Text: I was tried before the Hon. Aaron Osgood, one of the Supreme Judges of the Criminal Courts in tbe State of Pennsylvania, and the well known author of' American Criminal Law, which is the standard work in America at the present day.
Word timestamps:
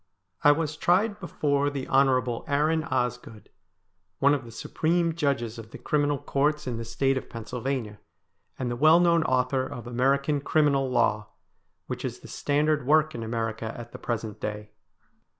I 0.43 0.51
was 0.51 0.77
tried 0.77 1.19
before 1.19 1.69
the 1.69 1.87
Hon. 1.87 2.43
Aaron 2.47 2.83
Osgood, 2.85 3.49
one 4.17 4.33
of 4.33 4.45
the 4.45 4.51
Supreme 4.51 5.13
Judges 5.13 5.59
of 5.59 5.69
the 5.69 5.77
Criminal 5.77 6.17
Courts 6.17 6.65
in 6.65 6.77
tbe 6.79 6.87
State 6.87 7.17
of 7.17 7.29
Pennsylvania, 7.29 7.99
and 8.57 8.71
the 8.71 8.75
well 8.75 8.99
known 8.99 9.21
author 9.25 9.63
of' 9.63 9.85
American 9.85 10.41
Criminal 10.41 10.89
Law, 10.89 11.27
which 11.85 12.03
is 12.03 12.21
the 12.21 12.27
standard 12.27 12.87
work 12.87 13.13
in 13.13 13.21
America 13.21 13.71
at 13.77 13.91
the 13.91 13.99
present 13.99 14.39
day. 14.39 14.71